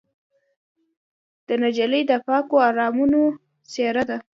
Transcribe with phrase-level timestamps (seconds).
[1.61, 3.21] نجلۍ د پاکو ارمانونو
[3.71, 4.17] څېره ده.